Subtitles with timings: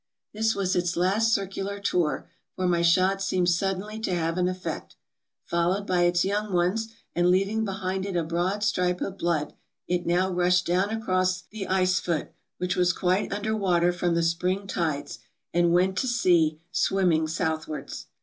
[0.33, 4.95] "This was its last circular tour, for my shot seemed suddenly to have an effect.
[5.45, 9.53] Followed by its young ones, and leaving behind it a broad stripe of blood,
[9.87, 14.23] it now rushed down across the ice foot, which was quite under water from the
[14.23, 15.19] spring tides,
[15.53, 18.07] and went to sea, swimming southwards.